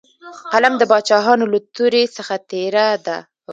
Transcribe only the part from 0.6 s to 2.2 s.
د باچاهانو له تورې